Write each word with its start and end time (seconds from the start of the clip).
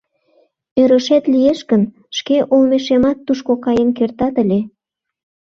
Ӧрышет 0.81 1.23
лиеш 1.33 1.59
гын, 1.69 1.83
шке 2.17 2.37
олмешемат 2.53 3.17
тушко 3.25 3.53
каен 3.65 3.89
кертат 3.97 4.35
ыле. 4.43 4.59